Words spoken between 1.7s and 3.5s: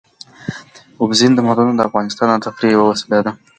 د افغانانو د تفریح یوه وسیله ده.